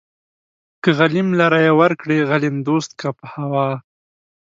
که 0.83 0.89
غليم 0.97 1.27
لره 1.39 1.59
يې 1.65 1.71
ورکړې 1.81 2.27
غليم 2.29 2.55
دوست 2.67 2.91
کا 2.99 3.09
په 3.17 3.25
هوا 3.33 3.67